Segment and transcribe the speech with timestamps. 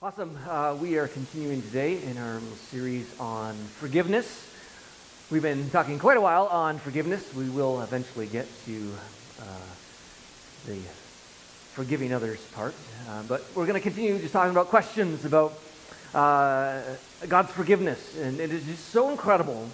[0.00, 0.38] Awesome.
[0.48, 4.48] Uh, we are continuing today in our series on forgiveness.
[5.28, 7.34] We've been talking quite a while on forgiveness.
[7.34, 8.92] We will eventually get to
[9.40, 9.44] uh,
[10.66, 10.76] the
[11.72, 12.76] forgiving others part.
[13.08, 15.58] Uh, but we're going to continue just talking about questions about
[16.14, 16.80] uh,
[17.26, 18.16] God's forgiveness.
[18.20, 19.68] And it is just so incredible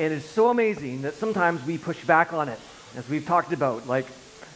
[0.00, 2.58] and it's so amazing that sometimes we push back on it,
[2.96, 4.08] as we've talked about, like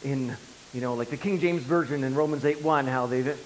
[0.02, 0.36] in,
[0.74, 3.38] you know, like the King James Version in Romans 8 1, how they've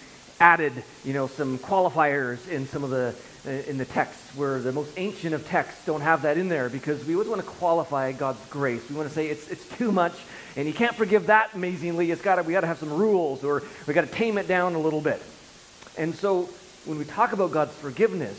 [0.43, 0.73] added,
[1.05, 3.15] you know, some qualifiers in some of the
[3.47, 6.69] uh, in the texts where the most ancient of texts don't have that in there
[6.69, 8.83] because we always want to qualify God's grace.
[8.91, 10.15] We want to say it's it's too much
[10.57, 12.11] and you can't forgive that amazingly.
[12.11, 14.49] It's got to we got to have some rules or we got to tame it
[14.49, 15.23] down a little bit.
[15.97, 16.49] And so
[16.87, 18.37] when we talk about God's forgiveness,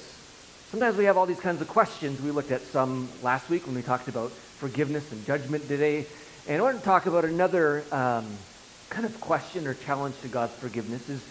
[0.71, 2.21] sometimes we have all these kinds of questions.
[2.21, 6.05] We looked at some last week when we talked about forgiveness and judgment today.
[6.49, 8.25] And I want to talk about another um,
[8.89, 11.23] kind of question or challenge to God's forgiveness is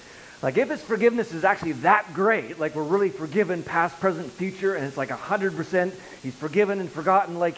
[0.43, 4.75] like, if his forgiveness is actually that great, like we're really forgiven past, present, future,
[4.75, 7.57] and it's like 100%, he's forgiven and forgotten, like,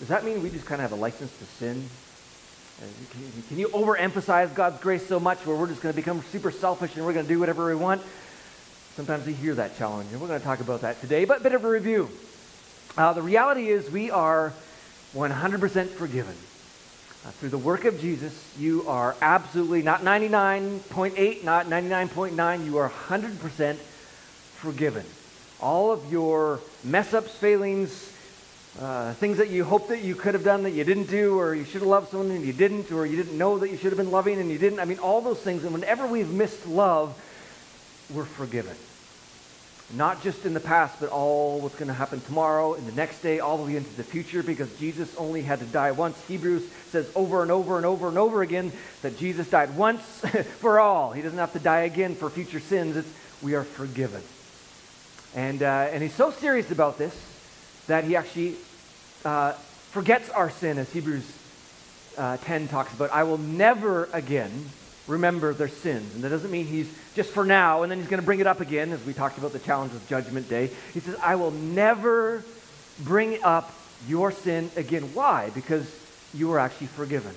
[0.00, 1.88] does that mean we just kind of have a license to sin?
[3.48, 6.96] Can, you overemphasize God's grace so much where we're just going to become super selfish
[6.96, 8.02] and we're going to do whatever we want?
[8.96, 11.42] Sometimes we hear that challenge, and we're going to talk about that today, but a
[11.42, 12.10] bit of a review.
[12.96, 14.52] Uh, the reality is we are
[15.14, 16.34] 100% forgiven.
[17.22, 22.88] Uh, through the work of Jesus, you are absolutely not 99.8, not 99.9, you are
[22.88, 25.04] 100% forgiven.
[25.60, 28.10] All of your mess ups, failings,
[28.80, 31.54] uh, things that you hope that you could have done that you didn't do, or
[31.54, 33.92] you should have loved someone and you didn't, or you didn't know that you should
[33.92, 34.80] have been loving and you didn't.
[34.80, 35.64] I mean, all those things.
[35.64, 37.20] And whenever we've missed love,
[38.14, 38.76] we're forgiven.
[39.92, 43.22] Not just in the past, but all what's going to happen tomorrow, and the next
[43.22, 46.20] day, all the way into the future, because Jesus only had to die once.
[46.28, 48.70] Hebrews says over and over and over and over again
[49.02, 50.02] that Jesus died once
[50.60, 51.10] for all.
[51.12, 52.96] He doesn't have to die again for future sins.
[52.96, 54.22] It's, we are forgiven.
[55.34, 57.14] And, uh, and he's so serious about this
[57.86, 58.56] that he actually
[59.24, 59.52] uh,
[59.90, 61.28] forgets our sin, as Hebrews
[62.16, 63.10] uh, 10 talks about.
[63.10, 64.70] I will never again
[65.10, 66.14] remember their sins.
[66.14, 68.46] And that doesn't mean he's just for now, and then he's going to bring it
[68.46, 70.70] up again, as we talked about the challenge of Judgment Day.
[70.94, 72.42] He says, I will never
[73.00, 73.72] bring up
[74.08, 75.02] your sin again.
[75.14, 75.50] Why?
[75.54, 75.94] Because
[76.32, 77.34] you are actually forgiven.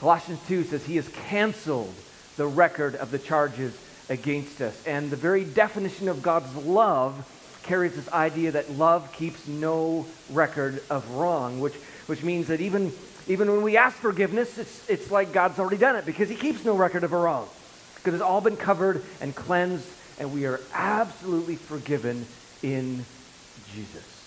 [0.00, 1.94] Colossians 2 says he has canceled
[2.36, 3.76] the record of the charges
[4.08, 4.86] against us.
[4.86, 7.26] And the very definition of God's love
[7.64, 11.74] carries this idea that love keeps no record of wrong, which,
[12.06, 12.92] which means that even
[13.28, 16.64] even when we ask forgiveness, it's, it's like God's already done it because He keeps
[16.64, 17.46] no record of a wrong.
[17.96, 19.86] Because it's all been covered and cleansed,
[20.18, 22.26] and we are absolutely forgiven
[22.62, 23.04] in
[23.74, 24.24] Jesus.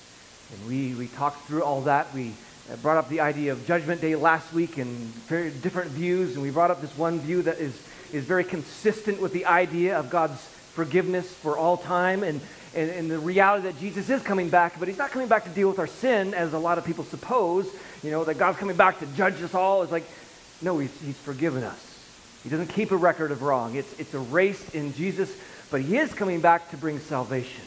[0.52, 2.14] And we, we talked through all that.
[2.14, 2.34] We
[2.82, 4.88] brought up the idea of Judgment Day last week and
[5.28, 7.74] very different views, and we brought up this one view that is,
[8.14, 12.42] is very consistent with the idea of God's forgiveness for all time and,
[12.76, 15.50] and, and the reality that Jesus is coming back, but he's not coming back to
[15.50, 17.70] deal with our sin, as a lot of people suppose
[18.04, 19.84] you know, that God's coming back to judge us all.
[19.84, 20.06] It's like,
[20.62, 21.88] no, he's, he's forgiven us.
[22.44, 23.76] He doesn't keep a record of wrong.
[23.76, 25.36] It's, it's erased in Jesus,
[25.70, 27.64] but he is coming back to bring salvation.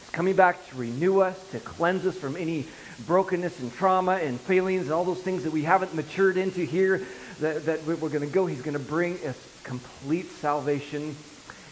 [0.00, 2.66] He's coming back to renew us, to cleanse us from any
[3.06, 7.04] brokenness and trauma and failings and all those things that we haven't matured into here
[7.40, 8.46] that, that we're going to go.
[8.46, 11.16] He's going to bring us complete salvation.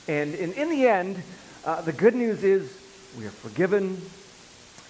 [0.09, 1.23] And in, in the end,
[1.65, 2.79] uh, the good news is
[3.19, 4.01] we are forgiven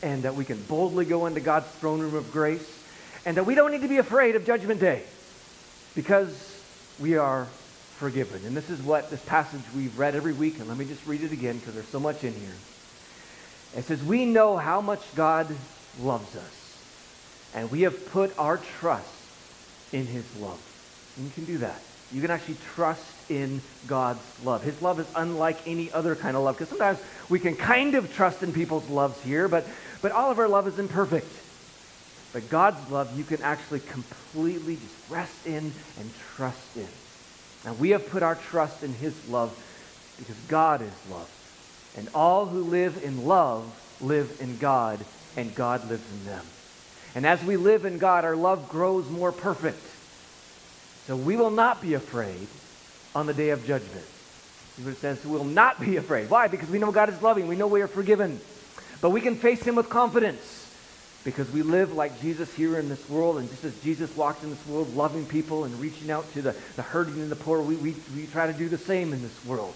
[0.03, 2.83] and that we can boldly go into God's throne room of grace
[3.25, 5.03] and that we don't need to be afraid of Judgment Day
[5.95, 6.63] because
[7.01, 7.47] we are
[7.97, 8.45] forgiven.
[8.45, 11.23] And this is what this passage we've read every week, and let me just read
[11.23, 12.55] it again because there's so much in here.
[13.77, 15.47] It says, We know how much God
[16.01, 16.85] loves us,
[17.55, 19.09] and we have put our trust
[19.93, 20.61] in his love.
[21.17, 21.81] And you can do that.
[22.12, 24.62] You can actually trust in God's love.
[24.62, 26.98] His love is unlike any other kind of love because sometimes
[27.28, 29.66] we can kind of trust in people's loves here, but,
[30.03, 31.26] but all of our love is imperfect.
[32.32, 36.88] But God's love, you can actually completely just rest in and trust in.
[37.65, 39.56] Now, we have put our trust in his love
[40.19, 41.31] because God is love.
[41.97, 43.65] And all who live in love
[44.00, 44.98] live in God,
[45.36, 46.45] and God lives in them.
[47.15, 49.80] And as we live in God, our love grows more perfect.
[51.06, 52.47] So we will not be afraid
[53.15, 54.06] on the day of judgment.
[54.86, 56.30] It says we will not be afraid.
[56.30, 56.48] Why?
[56.48, 57.47] Because we know God is loving.
[57.47, 58.41] We know we are forgiven.
[59.01, 60.62] But we can face him with confidence
[61.24, 64.51] because we live like Jesus here in this world, and just as Jesus walked in
[64.51, 67.77] this world loving people and reaching out to the, the hurting and the poor, we,
[67.77, 69.74] we, we try to do the same in this world.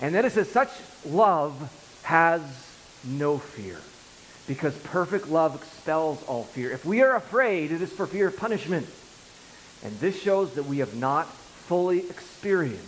[0.00, 0.70] And then it says, such
[1.04, 2.40] love has
[3.04, 3.78] no fear,
[4.46, 6.70] because perfect love expels all fear.
[6.70, 8.86] If we are afraid, it is for fear of punishment.
[9.84, 12.82] And this shows that we have not fully experienced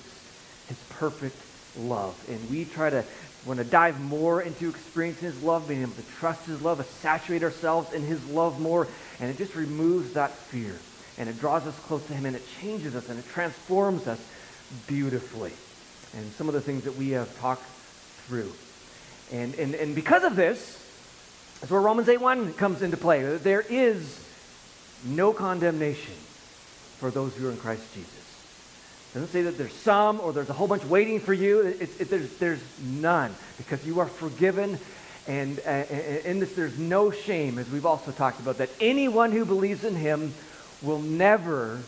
[0.68, 1.36] his perfect
[1.78, 2.18] love.
[2.28, 3.04] And we try to
[3.46, 6.84] want to dive more into experiencing his love, being able to trust his love, to
[6.84, 8.86] saturate ourselves in his love more,
[9.18, 10.74] and it just removes that fear.
[11.18, 14.20] And it draws us close to him, and it changes us, and it transforms us
[14.86, 15.52] beautifully.
[16.16, 17.64] And some of the things that we have talked
[18.26, 18.52] through.
[19.32, 20.76] And, and, and because of this,
[21.60, 23.36] that's where Romans 8.1 comes into play.
[23.36, 24.26] There is
[25.04, 26.14] no condemnation
[27.00, 28.12] for those who are in Christ Jesus.
[29.10, 31.62] It doesn't say that there's some or there's a whole bunch waiting for you.
[31.62, 34.78] It, it, there's, there's none because you are forgiven.
[35.26, 35.84] And uh,
[36.24, 39.96] in this, there's no shame, as we've also talked about, that anyone who believes in
[39.96, 40.32] him
[40.82, 41.80] will never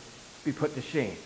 [0.45, 1.17] be put to shame.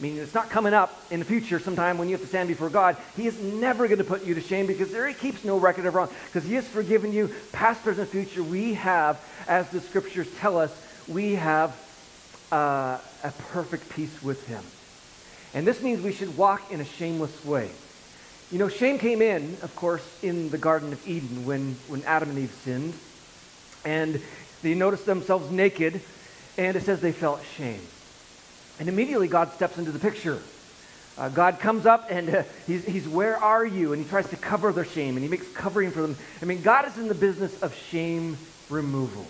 [0.00, 2.70] Meaning it's not coming up in the future sometime when you have to stand before
[2.70, 2.96] God.
[3.16, 5.86] He is never going to put you to shame because there he keeps no record
[5.86, 6.08] of wrong.
[6.26, 8.42] Because he has forgiven you, past, present, future.
[8.42, 10.74] We have, as the scriptures tell us,
[11.06, 11.76] we have
[12.54, 14.62] uh, a perfect peace with him.
[15.54, 17.68] And this means we should walk in a shameless way.
[18.52, 22.30] You know, shame came in, of course, in the Garden of Eden when, when Adam
[22.30, 22.94] and Eve sinned.
[23.84, 24.22] And
[24.62, 26.00] they noticed themselves naked,
[26.56, 27.80] and it says they felt shame.
[28.78, 30.40] And immediately God steps into the picture.
[31.18, 33.92] Uh, God comes up and uh, he's, he's, where are you?
[33.92, 36.16] And he tries to cover their shame and he makes covering for them.
[36.42, 38.36] I mean, God is in the business of shame
[38.68, 39.26] removal.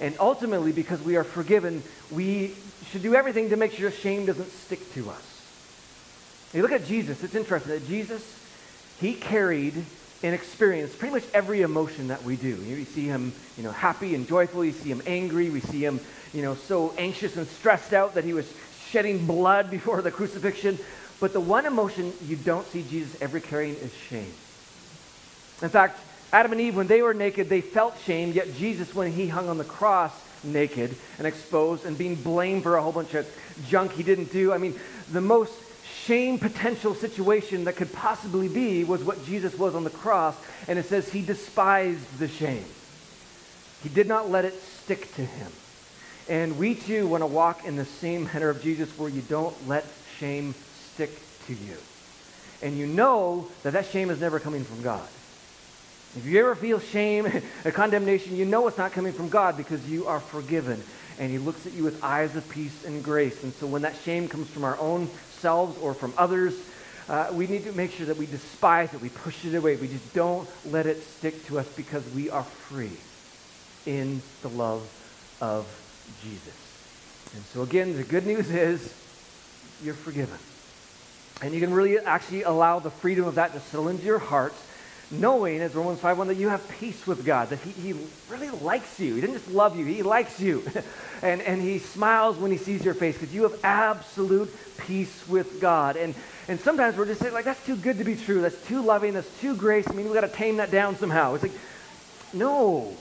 [0.00, 2.54] And ultimately, because we are forgiven, we
[2.90, 5.26] should do everything to make sure shame doesn't stick to us.
[6.54, 8.22] You look at Jesus, it's interesting that Jesus,
[8.98, 9.74] he carried
[10.22, 12.48] and experienced pretty much every emotion that we do.
[12.48, 14.64] You see him, you know, happy and joyful.
[14.64, 15.48] You see him angry.
[15.50, 16.00] We see him,
[16.32, 18.52] you know, so anxious and stressed out that he was
[18.88, 20.78] shedding blood before the crucifixion.
[21.20, 24.32] But the one emotion you don't see Jesus ever carrying is shame.
[25.62, 26.00] In fact,
[26.32, 29.48] Adam and Eve, when they were naked, they felt shame, yet Jesus, when he hung
[29.48, 30.12] on the cross
[30.44, 33.28] naked and exposed and being blamed for a whole bunch of
[33.68, 34.78] junk he didn't do, I mean,
[35.12, 35.52] the most
[36.04, 40.36] shame potential situation that could possibly be was what Jesus was on the cross.
[40.68, 42.64] And it says he despised the shame.
[43.82, 45.52] He did not let it stick to him.
[46.28, 49.56] And we too want to walk in the same manner of Jesus where you don't
[49.66, 49.84] let
[50.18, 50.54] shame
[50.92, 51.10] stick
[51.46, 51.76] to you.
[52.62, 55.08] And you know that that shame is never coming from God.
[56.16, 57.26] If you ever feel shame
[57.64, 60.82] or condemnation, you know it's not coming from God because you are forgiven.
[61.18, 63.42] And he looks at you with eyes of peace and grace.
[63.42, 65.08] And so when that shame comes from our own
[65.38, 66.58] selves or from others,
[67.08, 69.88] uh, we need to make sure that we despise it, we push it away, we
[69.88, 72.92] just don't let it stick to us because we are free
[73.84, 74.82] in the love
[75.40, 75.66] of
[76.22, 76.54] Jesus.
[77.34, 78.94] And so, again, the good news is
[79.82, 80.38] you're forgiven.
[81.42, 84.60] And you can really actually allow the freedom of that to settle into your hearts,
[85.10, 88.50] knowing, as Romans 5 1, that you have peace with God, that he, he really
[88.50, 89.14] likes you.
[89.14, 90.62] He didn't just love you, He likes you.
[91.22, 95.60] and, and He smiles when He sees your face because you have absolute peace with
[95.60, 95.96] God.
[95.96, 96.14] And,
[96.48, 98.42] and sometimes we're just saying, like, that's too good to be true.
[98.42, 99.14] That's too loving.
[99.14, 99.88] That's too grace.
[99.88, 101.34] I mean, we've got to tame that down somehow.
[101.34, 101.52] It's like,
[102.32, 102.94] no.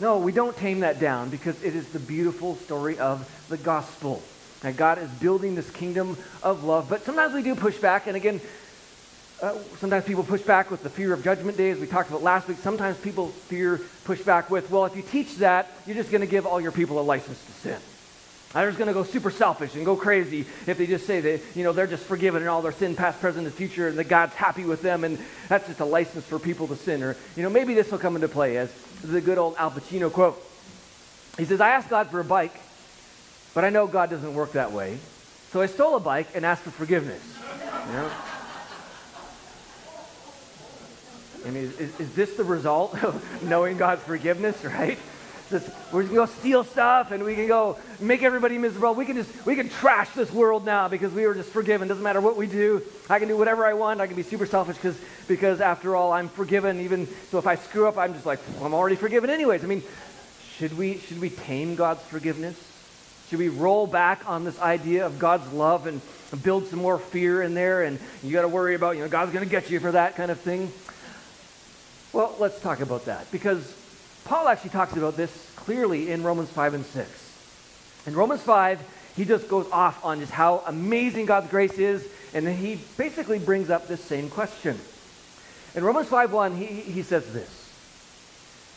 [0.00, 4.22] No, we don't tame that down because it is the beautiful story of the gospel.
[4.62, 6.88] That God is building this kingdom of love.
[6.88, 8.06] But sometimes we do push back.
[8.06, 8.40] And again,
[9.42, 12.22] uh, sometimes people push back with the fear of judgment day, as we talked about
[12.22, 12.58] last week.
[12.58, 16.26] Sometimes people fear push back with, well, if you teach that, you're just going to
[16.26, 17.78] give all your people a license to sin.
[18.52, 21.40] They're just going to go super selfish and go crazy if they just say that,
[21.56, 24.04] you know, they're just forgiven and all their sin, past, present, and future, and that
[24.04, 27.02] God's happy with them, and that's just a license for people to sin.
[27.02, 28.72] Or, you know, maybe this will come into play as
[29.02, 30.40] the good old Al Pacino quote.
[31.36, 32.54] He says, I asked God for a bike,
[33.54, 34.98] but I know God doesn't work that way.
[35.50, 37.22] So I stole a bike and asked for forgiveness.
[37.88, 38.10] You know?
[41.46, 44.98] I mean, is, is this the result of knowing God's forgiveness, right?
[45.50, 48.94] This, we can go steal stuff and we can go make everybody miserable.
[48.94, 51.86] We can just we can trash this world now because we were just forgiven.
[51.86, 52.82] Doesn't matter what we do.
[53.10, 54.00] I can do whatever I want.
[54.00, 54.98] I can be super selfish because
[55.28, 56.80] because after all I'm forgiven.
[56.80, 59.62] Even so, if I screw up, I'm just like I'm already forgiven anyways.
[59.62, 59.82] I mean,
[60.56, 62.58] should we should we tame God's forgiveness?
[63.28, 66.00] Should we roll back on this idea of God's love and
[66.42, 67.82] build some more fear in there?
[67.82, 70.16] And you got to worry about you know God's going to get you for that
[70.16, 70.72] kind of thing.
[72.14, 73.74] Well, let's talk about that because
[74.24, 78.06] Paul actually talks about this clearly in Romans 5 and 6.
[78.06, 78.80] In Romans 5,
[79.16, 83.40] he just goes off on just how amazing God's grace is, and then he basically
[83.40, 84.78] brings up this same question.
[85.74, 87.72] In Romans 5.1, he, he says this,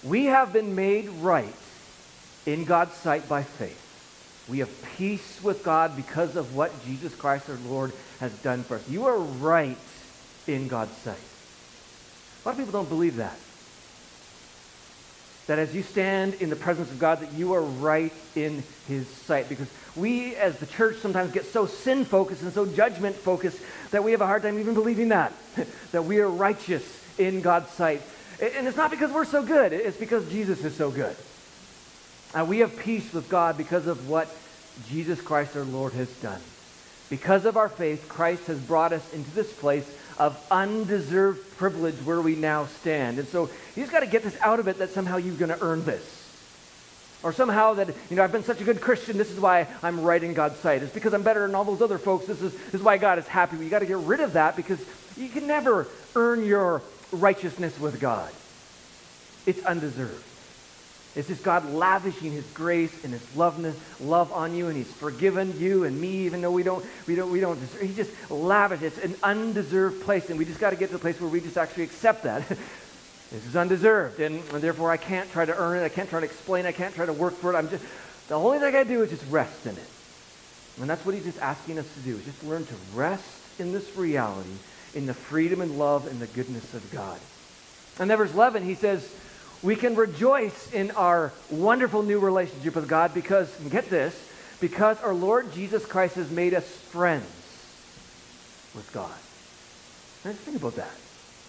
[0.03, 1.53] We have been made right
[2.47, 4.47] in God's sight by faith.
[4.49, 8.77] We have peace with God because of what Jesus Christ our Lord has done for
[8.77, 8.89] us.
[8.89, 9.77] You are right
[10.47, 11.17] in God's sight.
[12.47, 13.37] A lot of people don't believe that.
[15.47, 19.05] that as you stand in the presence of God, that you are right in his
[19.05, 19.49] sight.
[19.49, 23.59] Because we as the church sometimes get so sin focused and so judgment focused
[23.91, 25.33] that we have a hard time even believing that,
[25.91, 26.85] that we are righteous
[27.17, 28.01] in God's sight.
[28.41, 31.17] And it's not because we're so good, it's because Jesus is so good.
[32.47, 34.33] We have peace with God because of what
[34.87, 36.39] Jesus Christ our Lord has done.
[37.09, 39.85] Because of our faith, Christ has brought us into this place
[40.19, 43.19] of undeserved privilege where we now stand.
[43.19, 45.61] And so just got to get this out of it that somehow you're going to
[45.61, 46.13] earn this.
[47.23, 50.01] Or somehow that, you know, I've been such a good Christian, this is why I'm
[50.01, 50.83] right in God's sight.
[50.83, 52.27] It's because I'm better than all those other folks.
[52.27, 53.57] This is, this is why God is happy.
[53.57, 54.83] You got to get rid of that because
[55.17, 58.31] you can never earn your righteousness with God.
[59.47, 60.26] It's undeserved.
[61.17, 65.83] It's just God lavishing his grace and his love on you, and he's forgiven you
[65.83, 67.81] and me, even though we don't, we don't, we don't deserve.
[67.81, 68.83] He just lavish.
[68.83, 71.41] It's an undeserved place, and we just got to get to the place where we
[71.41, 72.47] just actually accept that.
[72.47, 75.83] this is undeserved, and, and, therefore I can't try to earn it.
[75.83, 76.67] I can't try to explain.
[76.67, 77.57] I can't try to work for it.
[77.57, 77.83] I'm just
[78.27, 79.89] the only thing I do is just rest in it,
[80.79, 83.71] and that's what he's just asking us to do: is just learn to rest in
[83.71, 84.53] this reality,
[84.93, 87.19] in the freedom and love and the goodness of God.
[87.99, 89.09] And then verse 11, he says
[89.63, 94.15] we can rejoice in our wonderful new relationship with God because, get this,
[94.59, 97.25] because our Lord Jesus Christ has made us friends
[98.75, 99.11] with God.
[100.25, 100.91] Now, think about that.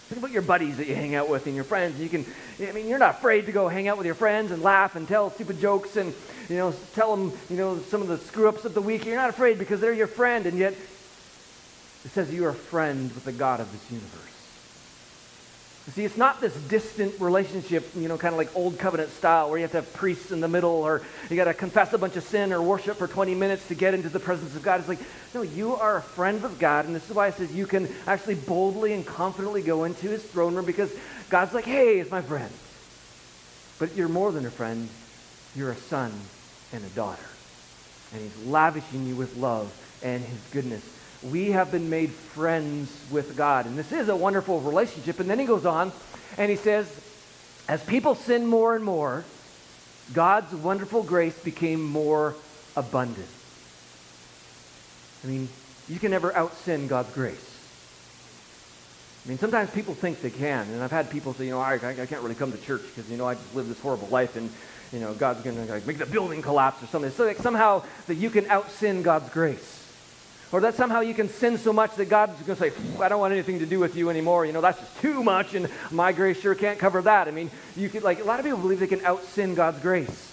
[0.09, 2.01] Think about your buddies that you hang out with and your friends.
[2.01, 2.25] You can,
[2.67, 5.07] I mean, you're not afraid to go hang out with your friends and laugh and
[5.07, 6.15] tell stupid jokes and,
[6.49, 9.05] you know, tell them, you know, some of the screw ups of the week.
[9.05, 13.13] You're not afraid because they're your friend, and yet it says you are a friend
[13.13, 14.38] with the God of this universe.
[15.95, 19.59] See, it's not this distant relationship, you know, kind of like old covenant style where
[19.59, 22.17] you have to have priests in the middle or you got to confess a bunch
[22.17, 24.81] of sin or worship for 20 minutes to get into the presence of God.
[24.81, 24.99] It's like,
[25.33, 26.85] no, you are a friend of God.
[26.85, 30.23] And this is why it says you can actually boldly and confidently go into his
[30.23, 30.95] throne room because
[31.31, 32.53] God's like, hey, it's my friend.
[33.79, 34.91] But you're more than a friend,
[35.57, 36.13] you're a son
[36.75, 37.25] and a daughter.
[38.13, 43.37] And he's lavishing you with love and his goodness we have been made friends with
[43.37, 43.67] God.
[43.67, 45.21] And this is a wonderful relationship.
[45.21, 45.93] And then he goes on
[46.37, 46.89] and he says,
[47.69, 49.25] as people sin more and more,
[50.15, 52.35] God's wonderful grace became more
[52.77, 53.27] abundant.
[55.25, 55.49] I mean,
[55.89, 57.45] you can never out sin God's grace.
[59.25, 61.75] I mean, sometimes people think they can, and I've had people say, you know, I,
[61.75, 64.37] I can't really come to church because, you know, I just live this horrible life,
[64.37, 64.49] and,
[64.93, 67.11] you know, God's going to make the building collapse or something.
[67.11, 69.78] So like, somehow that you can out sin God's grace.
[70.51, 73.21] Or that somehow you can sin so much that God's going to say, I don't
[73.21, 74.47] want anything to do with you anymore.
[74.47, 77.29] You know, that's just too much, and my grace sure can't cover that.
[77.29, 79.81] I mean, you could, like, a lot of people believe they can out sin God's
[79.81, 80.29] grace.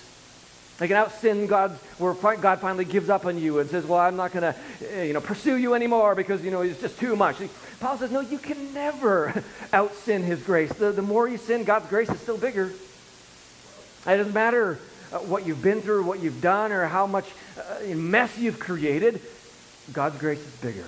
[0.78, 4.00] They can out sin God's, where God finally gives up on you and says, well,
[4.00, 4.56] I'm not going to,
[4.94, 7.38] eh, you know, pursue you anymore because, you know, it's just too much.
[7.80, 9.44] Paul says, no, you can never
[9.74, 10.72] out sin his grace.
[10.74, 12.68] The, the more you sin, God's grace is still bigger.
[14.08, 14.80] It doesn't matter
[15.12, 17.26] uh, what you've been through, what you've done, or how much
[17.58, 19.22] uh, mess you've created.
[19.94, 20.86] God's grace is bigger.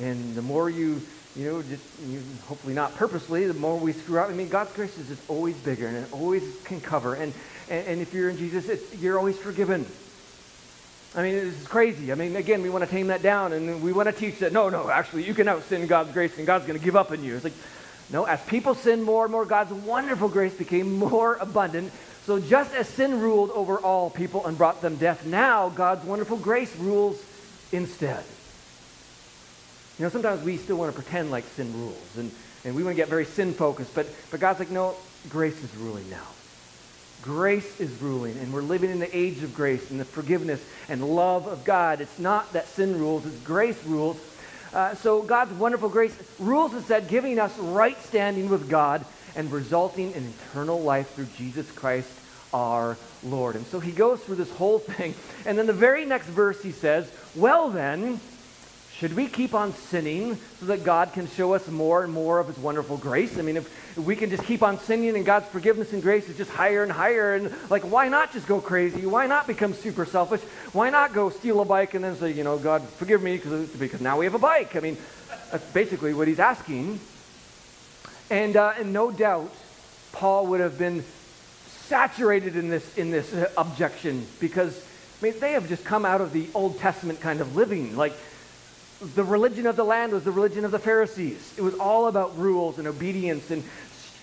[0.00, 1.00] And the more you,
[1.36, 4.30] you know, just you, hopefully not purposely, the more we screw up.
[4.30, 7.14] I mean, God's grace is just always bigger and it always can cover.
[7.14, 7.32] And,
[7.68, 9.86] and, and if you're in Jesus, you're always forgiven.
[11.14, 12.10] I mean, this is crazy.
[12.10, 14.52] I mean, again, we want to tame that down and we want to teach that,
[14.52, 17.10] no, no, actually, you can out sin God's grace and God's going to give up
[17.10, 17.34] on you.
[17.34, 17.52] It's like,
[18.10, 21.92] no, as people sin more and more, God's wonderful grace became more abundant.
[22.24, 26.38] So just as sin ruled over all people and brought them death, now God's wonderful
[26.38, 27.22] grace rules
[27.72, 28.24] instead.
[29.98, 32.30] You know, sometimes we still want to pretend like sin rules, and,
[32.64, 34.94] and we want to get very sin focused, but, but God's like, no,
[35.28, 36.26] grace is ruling now.
[37.22, 41.04] Grace is ruling, and we're living in the age of grace and the forgiveness and
[41.14, 42.00] love of God.
[42.00, 44.18] It's not that sin rules, it's grace rules.
[44.74, 49.04] Uh, so God's wonderful grace rules instead, giving us right standing with God
[49.36, 52.10] and resulting in eternal life through Jesus Christ
[52.52, 53.56] our Lord.
[53.56, 55.14] And so he goes through this whole thing.
[55.46, 58.20] And then the very next verse he says, Well then,
[59.02, 62.46] should we keep on sinning so that God can show us more and more of
[62.46, 63.36] his wonderful grace?
[63.38, 66.36] I mean, if, we can just keep on sinning and God's forgiveness and grace is
[66.36, 69.04] just higher and higher, and like, why not just go crazy?
[69.04, 70.40] Why not become super selfish?
[70.72, 74.00] Why not go steal a bike and then say, you know, God, forgive me because
[74.00, 74.76] now we have a bike?
[74.76, 74.96] I mean,
[75.50, 77.00] that's basically what he's asking.
[78.30, 79.52] And, uh, and no doubt,
[80.12, 81.04] Paul would have been
[81.92, 84.82] saturated in this, in this uh, objection because
[85.20, 87.98] I mean, they have just come out of the Old Testament kind of living.
[87.98, 88.14] Like,
[89.14, 91.52] the religion of the land was the religion of the Pharisees.
[91.58, 93.62] It was all about rules and obedience and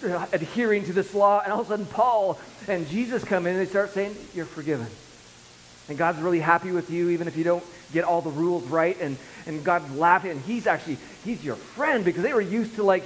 [0.03, 1.41] uh, adhering to this law.
[1.43, 4.45] And all of a sudden, Paul and Jesus come in and they start saying, You're
[4.47, 4.87] forgiven.
[5.89, 8.99] And God's really happy with you, even if you don't get all the rules right.
[8.99, 10.31] And, and God's laughing.
[10.31, 13.03] And He's actually, He's your friend because they were used to, like,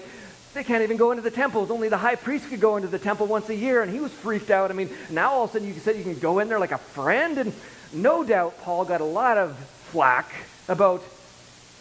[0.53, 1.71] they can't even go into the temples.
[1.71, 4.11] Only the high priest could go into the temple once a year, and he was
[4.11, 4.71] freaked out.
[4.71, 6.71] I mean, now all of a sudden you said you can go in there like
[6.71, 7.53] a friend, and
[7.91, 9.57] no doubt Paul got a lot of
[9.91, 10.31] flack
[10.67, 11.03] about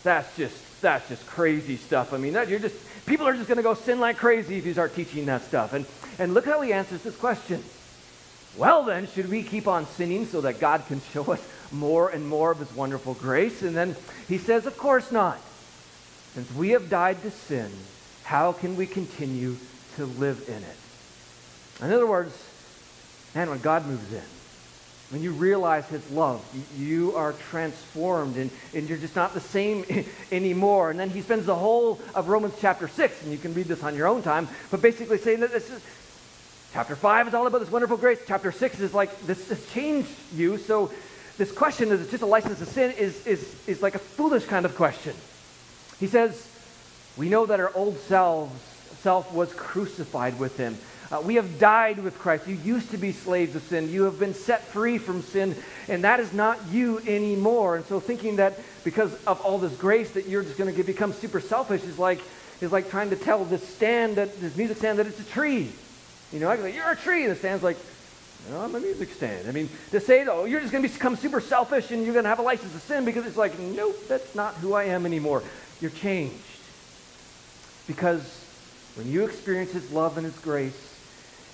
[0.03, 2.13] that's just that's just crazy stuff.
[2.13, 2.77] I mean, that, you're just
[3.07, 5.73] people are just going to go sin like crazy if you start teaching that stuff.
[5.73, 5.87] And
[6.19, 7.63] and look how he answers this question.
[8.57, 12.29] Well, then, should we keep on sinning so that God can show us more and
[12.29, 13.63] more of his wonderful grace?
[13.63, 13.97] And then
[14.29, 15.39] he says, Of course not.
[16.35, 17.71] Since we have died to sin,
[18.25, 19.57] how can we continue
[19.97, 21.85] to live in it?
[21.85, 22.37] In other words,
[23.35, 24.23] man, when God moves in,
[25.11, 26.43] when you realize his love,
[26.79, 29.85] you are transformed and, and you're just not the same
[30.33, 30.91] anymore.
[30.91, 33.83] And then he spends the whole of Romans chapter 6, and you can read this
[33.83, 35.83] on your own time, but basically saying that this is
[36.73, 38.21] chapter 5 is all about this wonderful grace.
[38.27, 40.57] Chapter 6 is like this has changed you.
[40.57, 40.91] So
[41.37, 44.45] this question is it just a license to sin is, is, is like a foolish
[44.47, 45.15] kind of question.
[46.01, 46.49] He says,
[47.17, 48.53] We know that our old selves,
[49.01, 50.77] self was crucified with him
[51.13, 52.49] uh, we have died with Christ.
[52.49, 53.91] You used to be slaves of sin.
[53.91, 55.55] You have been set free from sin,
[55.87, 57.77] and that is not you anymore.
[57.77, 61.13] And so thinking that because of all this grace that you're just going to become
[61.13, 62.19] super selfish is like,
[62.63, 65.71] is like trying to tell this stand, that, this music stand, that it's a tree.
[66.33, 67.25] You know, I can say, you're a tree.
[67.25, 67.77] And the stand's like,
[68.51, 69.47] no, I'm a music stand.
[69.47, 72.25] I mean, to say, oh, you're just going to become super selfish and you're going
[72.25, 75.05] to have a license to sin because it's like, nope, that's not who I am
[75.05, 75.43] anymore.
[75.83, 76.37] You're changed.
[77.93, 78.23] Because
[78.95, 80.89] when you experience His love and His grace,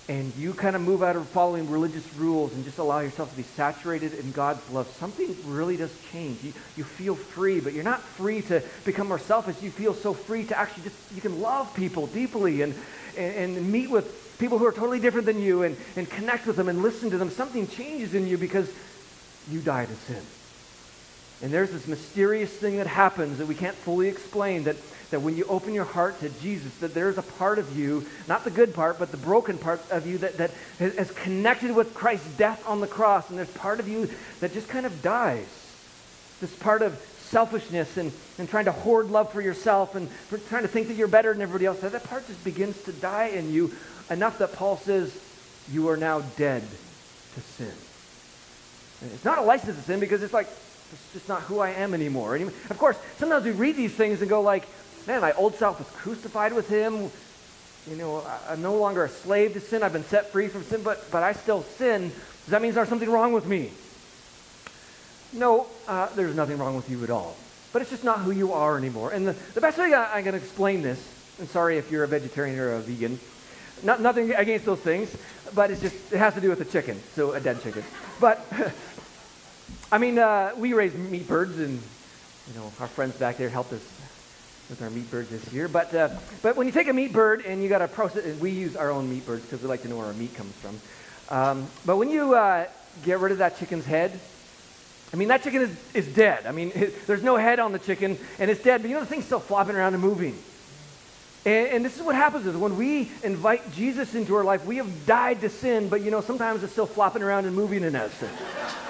[0.09, 3.37] and you kind of move out of following religious rules and just allow yourself to
[3.37, 6.43] be saturated in God's love, something really does change.
[6.45, 9.61] You, you feel free, but you're not free to become more selfish.
[9.61, 12.73] You feel so free to actually just, you can love people deeply and,
[13.19, 16.55] and, and meet with people who are totally different than you and, and connect with
[16.55, 17.31] them and listen to them.
[17.31, 18.73] Something changes in you because
[19.51, 20.23] you die to sin.
[21.43, 24.77] And there's this mysterious thing that happens that we can't fully explain that
[25.11, 28.45] that when you open your heart to Jesus, that there's a part of you, not
[28.45, 32.29] the good part, but the broken part of you that, that is connected with Christ's
[32.37, 33.31] death on the cross.
[33.31, 34.11] And there's part of you
[34.41, 35.47] that just kind of dies.
[36.41, 40.63] This part of selfishness and, and trying to hoard love for yourself and for trying
[40.63, 41.81] to think that you're better than everybody else.
[41.81, 43.73] That, that part just begins to die in you
[44.11, 45.19] enough that Paul says,
[45.71, 46.63] you are now dead
[47.35, 47.73] to sin.
[49.03, 51.71] And it's not a license to sin because it's like, it's just not who I
[51.71, 52.35] am anymore.
[52.37, 54.67] Of course, sometimes we read these things and go like,
[55.07, 57.11] man, my old self was crucified with him.
[57.89, 59.83] You know, I'm no longer a slave to sin.
[59.83, 62.11] I've been set free from sin, but, but I still sin.
[62.11, 63.71] Does that mean there's something wrong with me?
[65.33, 67.37] No, uh, there's nothing wrong with you at all.
[67.73, 69.11] But it's just not who you are anymore.
[69.11, 70.99] And the, the best way I, I can explain this,
[71.39, 73.21] and sorry if you're a vegetarian or a vegan,
[73.83, 75.15] not, nothing against those things,
[75.55, 77.85] but it's just, it has to do with the chicken, so a dead chicken.
[78.21, 78.45] But,
[79.93, 81.81] I mean, uh, we raise meat birds, and,
[82.49, 83.83] you know, our friends back there helped us
[84.69, 85.69] with our meat birds this year.
[85.69, 86.11] But, uh,
[86.43, 88.91] but when you take a meat bird and you got to process, we use our
[88.91, 90.79] own meat birds because we like to know where our meat comes from.
[91.31, 92.67] Um, but when you uh,
[93.05, 94.19] get rid of that chicken's head,
[95.13, 96.47] I mean, that chicken is, is dead.
[96.47, 99.01] I mean, it, there's no head on the chicken and it's dead, but you know,
[99.01, 100.37] the thing's still flopping around and moving.
[101.47, 104.77] And, and, this is what happens is when we invite Jesus into our life, we
[104.77, 107.97] have died to sin, but you know, sometimes it's still flopping around and moving in
[107.97, 108.13] us.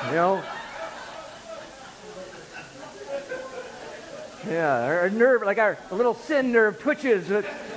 [0.06, 0.44] You know?
[4.48, 7.28] Yeah, our nerve, like our little sin nerve twitches.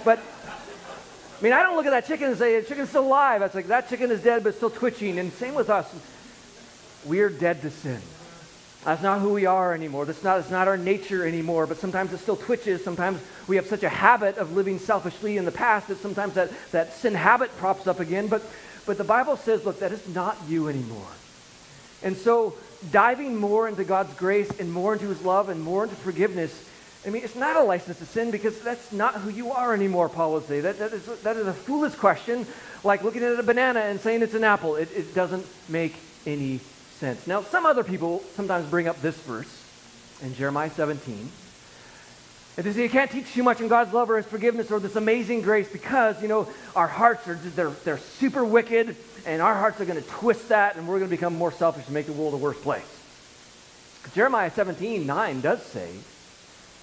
[0.06, 3.42] But, I mean, I don't look at that chicken and say, the chicken's still alive.
[3.42, 5.20] It's like, that chicken is dead, but still twitching.
[5.20, 5.94] And same with us.
[7.06, 8.00] We're dead to sin.
[8.86, 10.06] That's not who we are anymore.
[10.06, 12.84] That's not, it's not our nature anymore, but sometimes it still twitches.
[12.84, 16.52] Sometimes we have such a habit of living selfishly in the past that sometimes that,
[16.72, 18.28] that sin habit props up again.
[18.28, 18.44] But,
[18.86, 21.08] but the Bible says, look, that is not you anymore.
[22.02, 22.56] And so
[22.89, 26.67] diving more into God's grace and more into his love and more into forgiveness,
[27.06, 30.10] I mean, it's not a license to sin because that's not who you are anymore,
[30.10, 30.62] Paul would say.
[30.62, 32.46] That, that, is, that is a foolish question,
[32.84, 34.76] like looking at a banana and saying it's an apple.
[34.76, 36.60] It, it doesn't make any
[36.98, 37.26] sense.
[37.26, 39.63] Now, some other people sometimes bring up this verse
[40.22, 41.32] in Jeremiah 17.
[42.58, 45.72] You can't teach too much in God's love or his forgiveness or this amazing grace
[45.72, 50.02] because, you know, our hearts are they're, they're super wicked and our hearts are going
[50.02, 52.38] to twist that, and we're going to become more selfish and make the world a
[52.38, 53.00] worse place.
[54.14, 55.92] Jeremiah 17, 9 does say,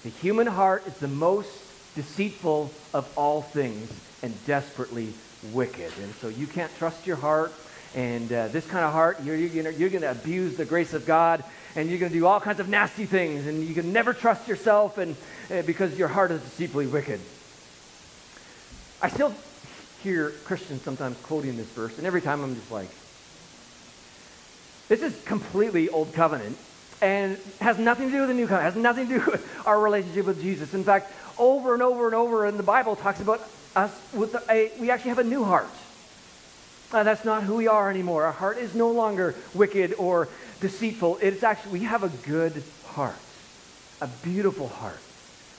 [0.03, 1.51] the human heart is the most
[1.95, 3.91] deceitful of all things
[4.23, 5.13] and desperately
[5.51, 5.91] wicked.
[6.01, 7.51] And so you can't trust your heart.
[7.95, 11.05] And uh, this kind of heart, you're, you're, you're going to abuse the grace of
[11.05, 11.43] God
[11.75, 13.47] and you're going to do all kinds of nasty things.
[13.47, 15.15] And you can never trust yourself and,
[15.51, 17.19] uh, because your heart is deceitfully wicked.
[19.01, 19.33] I still
[20.03, 22.89] hear Christians sometimes quoting this verse, and every time I'm just like,
[24.87, 26.57] this is completely Old Covenant.
[27.01, 29.79] and has nothing to do with the new covenant, has nothing to do with our
[29.79, 30.73] relationship with Jesus.
[30.73, 33.41] In fact, over and over and over in the Bible talks about
[33.75, 35.69] us with a, we actually have a new heart.
[36.91, 38.25] Uh, that's not who we are anymore.
[38.25, 40.27] Our heart is no longer wicked or
[40.59, 41.19] deceitful.
[41.21, 43.15] It's actually, we have a good heart,
[44.01, 44.99] a beautiful heart.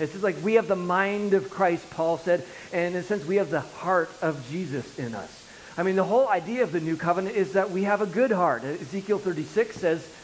[0.00, 3.24] It's just like we have the mind of Christ, Paul said, and in a sense,
[3.24, 5.46] we have the heart of Jesus in us.
[5.76, 8.32] I mean, the whole idea of the new covenant is that we have a good
[8.32, 8.64] heart.
[8.64, 10.14] Ezekiel 36 says,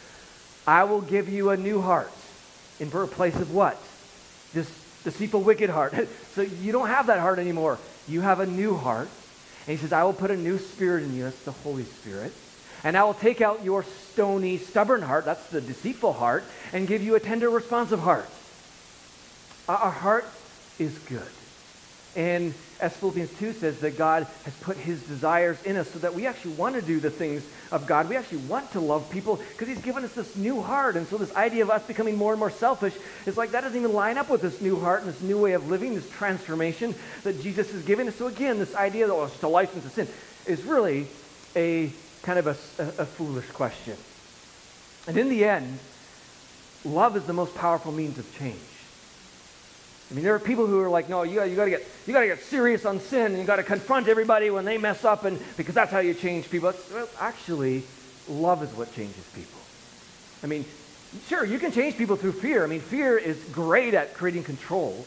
[0.66, 2.10] I will give you a new heart
[2.80, 3.80] in place of what?
[4.52, 4.68] This
[5.04, 5.94] deceitful, wicked heart.
[6.34, 7.78] so you don't have that heart anymore.
[8.08, 9.08] You have a new heart.
[9.66, 11.24] And he says, I will put a new spirit in you.
[11.24, 12.32] That's the Holy Spirit.
[12.84, 17.02] And I will take out your stony, stubborn heart, that's the deceitful heart, and give
[17.02, 18.28] you a tender, responsive heart.
[19.68, 20.24] Our heart
[20.78, 21.26] is good.
[22.14, 26.14] And as Philippians 2 says, that God has put his desires in us so that
[26.14, 28.08] we actually want to do the things of God.
[28.08, 30.96] We actually want to love people because he's given us this new heart.
[30.96, 33.78] And so this idea of us becoming more and more selfish is like that doesn't
[33.78, 36.94] even line up with this new heart and this new way of living, this transformation
[37.22, 38.14] that Jesus is giving us.
[38.16, 40.08] So again, this idea that oh, it's a license to sin
[40.46, 41.06] is really
[41.54, 41.90] a
[42.22, 43.96] kind of a, a, a foolish question.
[45.06, 45.78] And in the end,
[46.84, 48.58] love is the most powerful means of change.
[50.10, 52.20] I mean, there are people who are like, no, you got, to get you got
[52.20, 55.24] to get serious on sin, and you got to confront everybody when they mess up,
[55.24, 56.72] and because that's how you change people.
[56.92, 57.82] Well, actually,
[58.28, 59.58] love is what changes people.
[60.44, 60.64] I mean,
[61.28, 62.62] sure, you can change people through fear.
[62.62, 65.04] I mean, fear is great at creating control.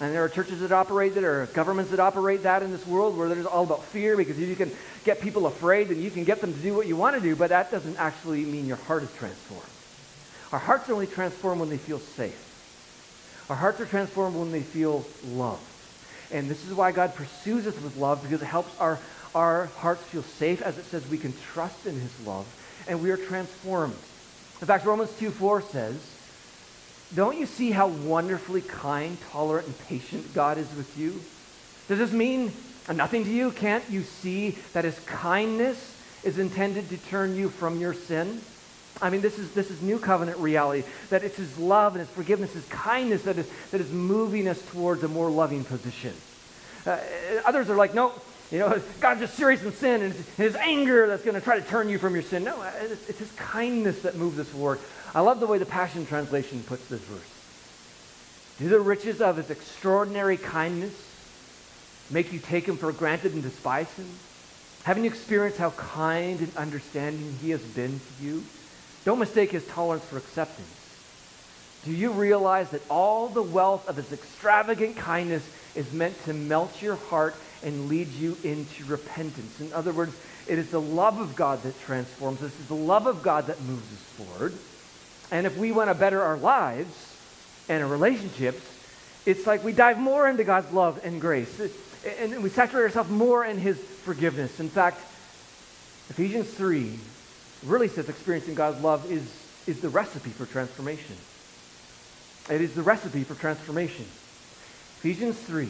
[0.00, 3.16] And there are churches that operate that, or governments that operate that in this world
[3.16, 4.72] where there's all about fear because if you can
[5.04, 7.36] get people afraid, then you can get them to do what you want to do,
[7.36, 9.62] but that doesn't actually mean your heart is transformed.
[10.50, 12.53] Our hearts only transformed when they feel safe.
[13.50, 15.60] Our hearts are transformed when they feel love.
[16.32, 18.98] And this is why God pursues us with love because it helps our,
[19.34, 20.62] our hearts feel safe.
[20.62, 22.46] As it says, we can trust in his love
[22.88, 23.96] and we are transformed.
[24.60, 25.96] In fact, Romans 2 4 says,
[27.14, 31.20] Don't you see how wonderfully kind, tolerant, and patient God is with you?
[31.88, 32.52] Does this mean
[32.92, 33.50] nothing to you?
[33.50, 38.40] Can't you see that his kindness is intended to turn you from your sin?
[39.02, 42.08] I mean, this is, this is new covenant reality, that it's his love and his
[42.10, 46.14] forgiveness, his kindness that is, that is moving us towards a more loving position.
[46.86, 46.98] Uh,
[47.44, 48.12] others are like, no,
[48.50, 51.66] you know, God's just serious in sin and his anger that's going to try to
[51.66, 52.44] turn you from your sin.
[52.44, 54.78] No, it's, it's his kindness that moves us forward.
[55.14, 57.30] I love the way the Passion Translation puts this verse.
[58.58, 60.94] Do the riches of his extraordinary kindness
[62.10, 64.06] make you take him for granted and despise him?
[64.84, 68.44] Haven't you experienced how kind and understanding he has been to you?
[69.04, 70.68] Don't mistake his tolerance for acceptance.
[71.84, 76.80] Do you realize that all the wealth of his extravagant kindness is meant to melt
[76.80, 79.60] your heart and lead you into repentance?
[79.60, 80.16] In other words,
[80.48, 82.52] it is the love of God that transforms us.
[82.58, 84.54] It's the love of God that moves us forward.
[85.30, 87.16] And if we want to better our lives
[87.68, 88.62] and our relationships,
[89.26, 91.60] it's like we dive more into God's love and grace.
[92.20, 94.60] And we saturate ourselves more in his forgiveness.
[94.60, 94.98] In fact,
[96.08, 96.98] Ephesians 3
[97.64, 99.22] really says experiencing God's love is,
[99.66, 101.16] is the recipe for transformation.
[102.50, 104.04] It is the recipe for transformation.
[104.98, 105.68] Ephesians 3.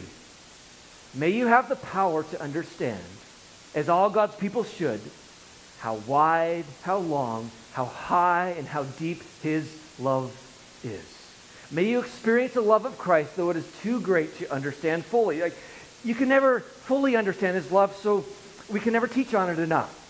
[1.15, 3.03] May you have the power to understand,
[3.75, 5.01] as all God's people should,
[5.79, 10.33] how wide, how long, how high, and how deep his love
[10.83, 11.05] is.
[11.71, 15.41] May you experience the love of Christ, though it is too great to understand fully.
[15.41, 15.57] Like,
[16.05, 18.25] you can never fully understand his love, so
[18.69, 20.04] we can never teach on it enough.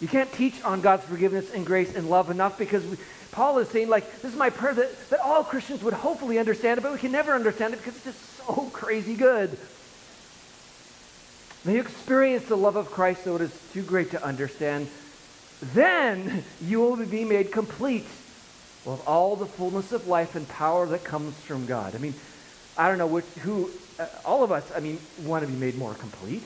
[0.00, 2.98] You can't teach on God's forgiveness and grace and love enough because we,
[3.32, 6.78] Paul is saying, like, this is my prayer that, that all Christians would hopefully understand
[6.78, 9.56] it, but we can never understand it because it's just so crazy good.
[11.64, 14.88] May you experience the love of Christ, though it is too great to understand.
[15.60, 18.06] Then you will be made complete
[18.84, 21.94] with all the fullness of life and power that comes from God.
[21.94, 22.14] I mean,
[22.78, 25.76] I don't know which, who, uh, all of us, I mean, want to be made
[25.76, 26.42] more complete.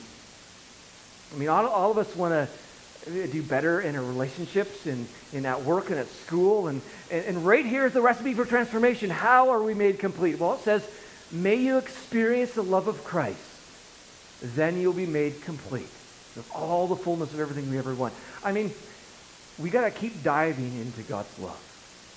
[1.33, 2.47] I mean, all, all of us want to
[3.07, 6.67] Uh, do better in our relationships and, and at work and at school.
[6.67, 9.09] And, and, and right here is the recipe for transformation.
[9.09, 10.39] How are we made complete?
[10.39, 10.87] Well, it says,
[11.31, 13.39] may you experience the love of Christ.
[14.41, 15.89] Then you'll be made complete
[16.35, 18.13] with all the fullness of everything we ever want.
[18.43, 18.71] I mean,
[19.57, 21.59] we got to keep diving into God's love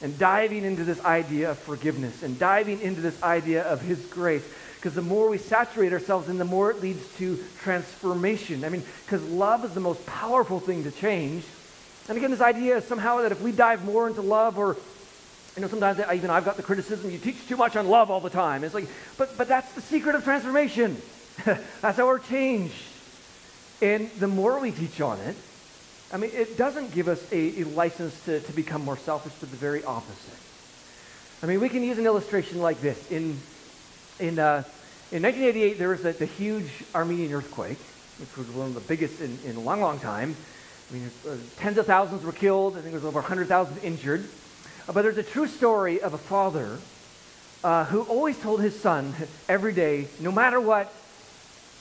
[0.02, 4.44] and diving into this idea of forgiveness and diving into this idea of his grace
[4.84, 8.66] because the more we saturate ourselves in, the more it leads to transformation.
[8.66, 11.42] I mean, because love is the most powerful thing to change.
[12.06, 14.76] And again, this idea is somehow that if we dive more into love, or
[15.56, 18.10] you know, sometimes I, even I've got the criticism you teach too much on love
[18.10, 18.62] all the time.
[18.62, 21.00] It's like, but but that's the secret of transformation.
[21.80, 22.20] that's how we're.
[23.80, 25.34] And the more we teach on it,
[26.12, 29.50] I mean, it doesn't give us a, a license to, to become more selfish, but
[29.50, 30.38] the very opposite.
[31.42, 33.10] I mean, we can use an illustration like this.
[33.10, 33.38] In,
[34.20, 34.62] in, uh,
[35.10, 37.78] in 1988, there was the, the huge Armenian earthquake,
[38.18, 40.36] which was one of the biggest in, in a long, long time.
[40.90, 42.74] I mean, uh, tens of thousands were killed.
[42.74, 44.24] I think there was over 100,000 injured.
[44.88, 46.78] Uh, but there's a true story of a father
[47.64, 49.14] uh, who always told his son
[49.48, 50.92] every day, no matter what,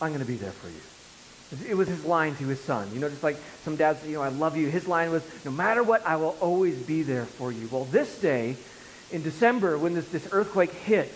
[0.01, 1.69] I'm going to be there for you.
[1.69, 2.89] It was his line to his son.
[2.93, 4.69] You know, just like some dads you know, I love you.
[4.69, 7.67] His line was, no matter what, I will always be there for you.
[7.71, 8.55] Well, this day,
[9.11, 11.13] in December, when this, this earthquake hit,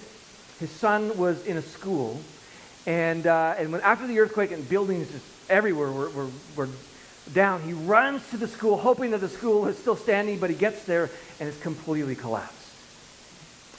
[0.60, 2.20] his son was in a school.
[2.86, 6.70] And, uh, and when, after the earthquake and buildings just everywhere were, were, were
[7.34, 10.56] down, he runs to the school, hoping that the school is still standing, but he
[10.56, 12.54] gets there and it's completely collapsed.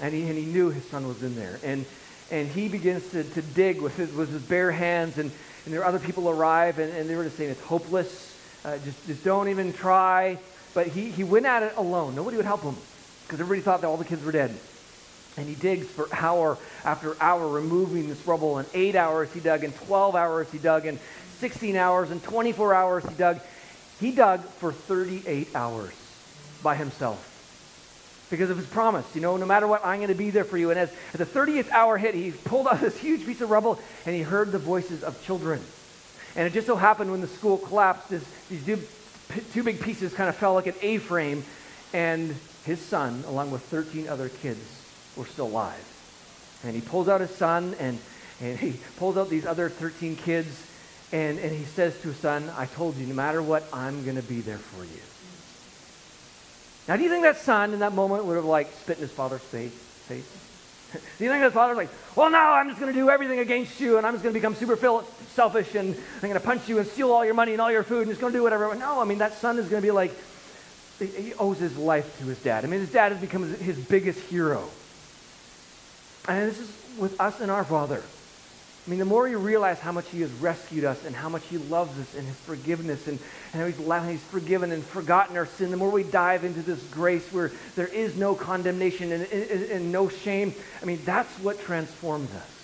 [0.00, 1.58] And he, and he knew his son was in there.
[1.64, 1.84] And,
[2.30, 5.30] and he begins to, to dig with his, with his bare hands, and,
[5.64, 8.76] and there are other people arrive, and, and they were just saying, it's hopeless, uh,
[8.78, 10.38] just, just don't even try.
[10.74, 12.14] But he, he went at it alone.
[12.14, 12.76] Nobody would help him
[13.24, 14.54] because everybody thought that all the kids were dead.
[15.38, 18.58] And he digs for hour after hour, removing this rubble.
[18.58, 20.98] And eight hours he dug, and 12 hours he dug, and
[21.38, 23.40] 16 hours, and 24 hours he dug.
[24.00, 25.94] He dug for 38 hours
[26.62, 27.36] by himself
[28.30, 29.06] because of his promise.
[29.14, 30.70] You know, no matter what, I'm going to be there for you.
[30.70, 33.80] And as, as the 30th hour hit, he pulled out this huge piece of rubble
[34.06, 35.60] and he heard the voices of children.
[36.36, 38.80] And it just so happened when the school collapsed, this, these two,
[39.52, 41.42] two big pieces kind of fell like an A frame,
[41.92, 44.77] and his son, along with 13 other kids,
[45.18, 45.84] were still alive.
[46.64, 47.98] And he pulls out his son and,
[48.40, 50.66] and he pulls out these other 13 kids
[51.12, 54.16] and, and he says to his son, I told you, no matter what, I'm going
[54.16, 55.00] to be there for you.
[56.86, 59.12] Now, do you think that son in that moment would have like spit in his
[59.12, 59.72] father's face?
[59.72, 60.44] face?
[61.18, 63.40] do you think that father was like, well, no, I'm just going to do everything
[63.40, 64.76] against you and I'm just going to become super
[65.34, 67.82] selfish and I'm going to punch you and steal all your money and all your
[67.82, 68.74] food and just going to do whatever?
[68.74, 70.14] No, I mean, that son is going to be like,
[70.98, 72.64] he owes his life to his dad.
[72.64, 74.68] I mean, his dad has become his biggest hero.
[76.28, 78.02] And this is with us and our father.
[78.86, 81.44] I mean, the more you realize how much He has rescued us and how much
[81.46, 83.18] He loves us and His forgiveness and,
[83.52, 86.82] and how he's, he's forgiven and forgotten our sin, the more we dive into this
[86.90, 91.60] grace where there is no condemnation and, and, and no shame, I mean, that's what
[91.60, 92.54] transforms us.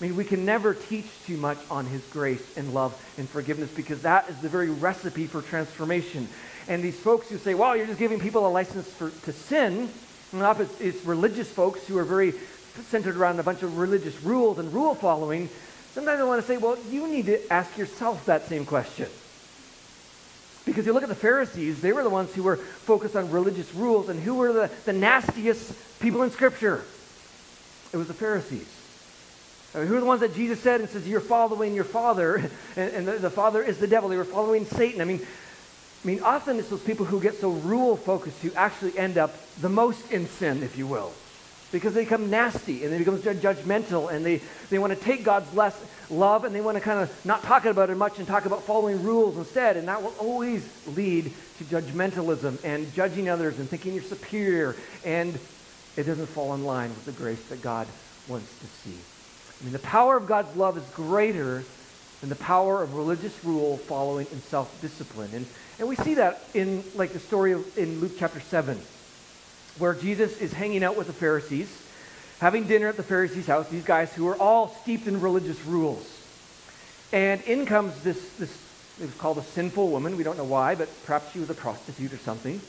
[0.00, 3.70] I mean, we can never teach too much on His grace and love and forgiveness
[3.70, 6.26] because that is the very recipe for transformation.
[6.68, 9.90] And these folks who say, well, you're just giving people a license for, to sin,
[10.32, 12.32] it's, it's religious folks who are very
[12.88, 15.48] centered around a bunch of religious rules and rule following,
[15.92, 19.08] sometimes I want to say, well, you need to ask yourself that same question.
[20.64, 23.74] Because you look at the Pharisees, they were the ones who were focused on religious
[23.74, 26.82] rules, and who were the, the nastiest people in Scripture?
[27.92, 28.68] It was the Pharisees.
[29.74, 32.36] I mean, who are the ones that Jesus said and says, You're following your father,
[32.76, 34.08] and, and the, the, father is the devil.
[34.08, 35.00] They were following Satan.
[35.00, 35.20] I mean,
[36.02, 39.34] I mean, often it's those people who get so rule focused who actually end up
[39.60, 41.12] the most in sin, if you will
[41.72, 45.52] because they become nasty and they become judgmental and they, they want to take God's
[45.54, 48.44] less love and they want to kind of not talk about it much and talk
[48.44, 49.78] about following rules instead.
[49.78, 54.76] And that will always lead to judgmentalism and judging others and thinking you're superior.
[55.04, 55.38] And
[55.96, 57.88] it doesn't fall in line with the grace that God
[58.28, 58.96] wants to see.
[59.60, 61.64] I mean, the power of God's love is greater
[62.22, 65.30] than the power of religious rule following and self-discipline.
[65.34, 65.46] And,
[65.78, 68.80] and we see that in like the story of, in Luke chapter 7
[69.78, 71.82] where Jesus is hanging out with the Pharisees,
[72.38, 76.06] having dinner at the Pharisees' house, these guys who are all steeped in religious rules.
[77.12, 78.56] And in comes this, this
[79.00, 80.16] it was called a sinful woman.
[80.16, 82.60] We don't know why, but perhaps she was a prostitute or something.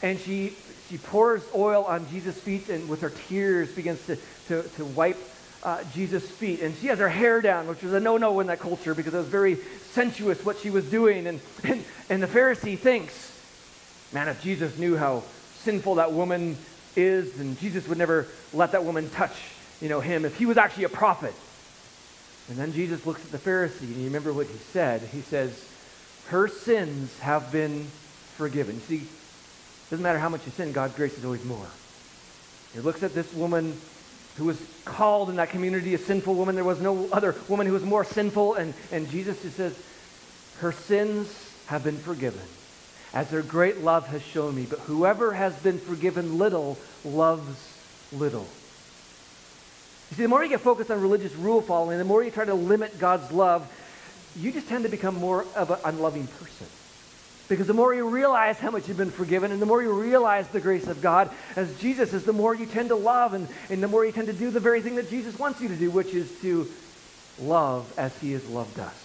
[0.00, 0.54] And she,
[0.88, 5.18] she pours oil on Jesus' feet and with her tears begins to, to, to wipe
[5.62, 6.60] uh, Jesus' feet.
[6.60, 9.18] And she has her hair down, which was a no-no in that culture because it
[9.18, 9.56] was very
[9.92, 11.26] sensuous what she was doing.
[11.26, 13.34] And, and, and the Pharisee thinks,
[14.12, 15.22] man, if Jesus knew how
[15.56, 16.56] sinful that woman
[16.96, 19.36] is, and Jesus would never let that woman touch,
[19.80, 21.34] you know, him if he was actually a prophet.
[22.48, 25.02] And then Jesus looks at the Pharisee, and you remember what he said.
[25.02, 25.68] He says,
[26.28, 27.84] her sins have been
[28.36, 28.80] forgiven.
[28.80, 31.66] See, it doesn't matter how much you sin, God's grace is always more.
[32.72, 33.78] He looks at this woman
[34.38, 36.54] who was called in that community a sinful woman.
[36.54, 38.54] There was no other woman who was more sinful.
[38.54, 39.78] And, and Jesus just says,
[40.60, 42.40] her sins have been forgiven
[43.12, 44.66] as their great love has shown me.
[44.68, 47.76] But whoever has been forgiven little loves
[48.12, 48.46] little.
[50.10, 52.44] You see, the more you get focused on religious rule following, the more you try
[52.44, 53.70] to limit God's love,
[54.36, 56.66] you just tend to become more of an unloving person.
[57.48, 60.46] Because the more you realize how much you've been forgiven and the more you realize
[60.48, 63.82] the grace of God as Jesus is, the more you tend to love and, and
[63.82, 65.90] the more you tend to do the very thing that Jesus wants you to do,
[65.90, 66.68] which is to
[67.40, 69.04] love as he has loved us.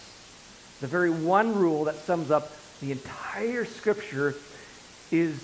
[0.82, 2.52] The very one rule that sums up
[2.82, 4.36] The entire scripture
[5.10, 5.40] is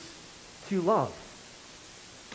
[0.67, 1.15] to love.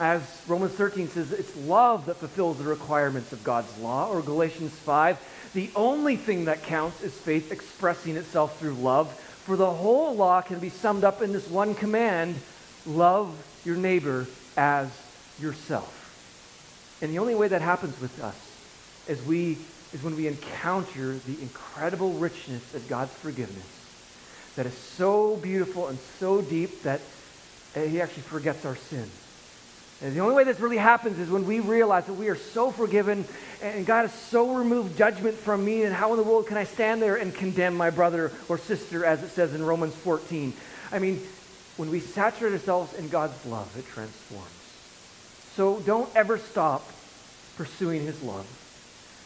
[0.00, 4.72] As Romans 13 says, it's love that fulfills the requirements of God's law, or Galatians
[4.72, 9.20] 5, the only thing that counts is faith expressing itself through love.
[9.44, 12.36] For the whole law can be summed up in this one command
[12.86, 14.26] love your neighbor
[14.56, 14.88] as
[15.38, 16.98] yourself.
[17.02, 18.38] And the only way that happens with us
[19.06, 19.58] is, we,
[19.92, 23.66] is when we encounter the incredible richness of God's forgiveness
[24.56, 27.02] that is so beautiful and so deep that
[27.74, 29.10] eh, he actually forgets our sin.
[30.02, 32.70] And the only way this really happens is when we realize that we are so
[32.70, 33.24] forgiven
[33.62, 36.64] and God has so removed judgment from me, and how in the world can I
[36.64, 40.52] stand there and condemn my brother or sister, as it says in Romans 14?
[40.92, 41.20] I mean,
[41.78, 44.50] when we saturate ourselves in God's love, it transforms.
[45.54, 46.86] So don't ever stop
[47.56, 48.46] pursuing his love.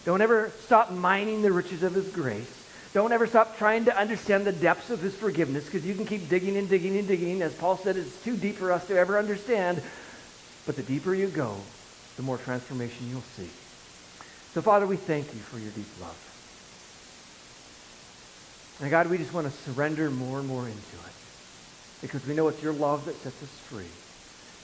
[0.04, 2.54] Don't ever stop mining the riches of his grace.
[2.94, 6.28] Don't ever stop trying to understand the depths of his forgiveness because you can keep
[6.28, 7.42] digging and digging and digging.
[7.42, 9.82] As Paul said, it's too deep for us to ever understand.
[10.68, 11.56] But the deeper you go,
[12.18, 13.48] the more transformation you'll see.
[14.52, 16.14] So, Father, we thank you for your deep love.
[18.82, 21.14] And God, we just want to surrender more and more into it
[22.02, 23.88] because we know it's your love that sets us free.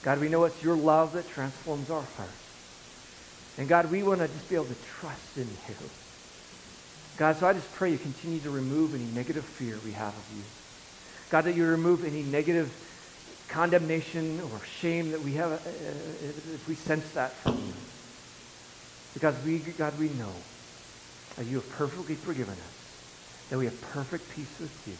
[0.03, 3.57] God, we know it's your love that transforms our hearts.
[3.57, 5.75] And God, we want to just be able to trust in you.
[7.17, 10.25] God, so I just pray you continue to remove any negative fear we have of
[10.37, 10.43] you.
[11.31, 12.71] God, that you remove any negative
[13.55, 17.73] condemnation or shame that we have uh, uh if we sense that from you.
[19.13, 20.35] Because we, God, we know
[21.37, 24.97] that you have perfectly forgiven us, that we have perfect peace with you,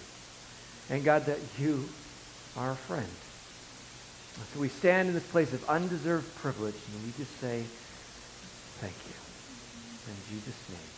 [0.96, 1.84] and God, that you
[2.56, 3.12] are a friend.
[4.54, 7.62] So we stand in this place of undeserved privilege, and we just say,
[8.80, 9.16] thank you.
[10.08, 10.95] In Jesus' name.